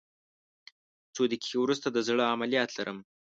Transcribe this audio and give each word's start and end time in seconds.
څو 1.15 1.21
دقیقې 1.31 1.57
وروسته 1.59 1.87
د 1.91 1.97
زړه 2.07 2.23
عملیات 2.33 2.69
لرم 2.77 2.97